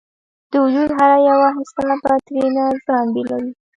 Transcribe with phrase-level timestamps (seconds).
[0.51, 3.51] د وجود هره یوه حصه به ترېنه ځان بیلوي